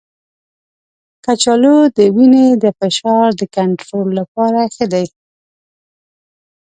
[1.23, 5.05] کچالو د وینې د فشار د کنټرول لپاره ښه دی.